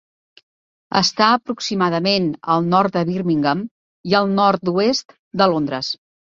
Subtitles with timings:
[1.01, 3.63] Està aproximadament al nord de Birmingham
[4.13, 5.93] i al nord-oest de Londres.